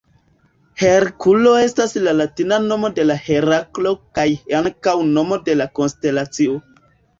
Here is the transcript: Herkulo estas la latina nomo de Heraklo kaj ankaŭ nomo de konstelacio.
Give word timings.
Herkulo 0.83 1.51
estas 1.65 1.93
la 2.07 2.13
latina 2.21 2.59
nomo 2.65 2.91
de 3.01 3.19
Heraklo 3.29 3.93
kaj 4.21 4.27
ankaŭ 4.63 4.97
nomo 5.13 5.41
de 5.51 5.59
konstelacio. 5.81 6.61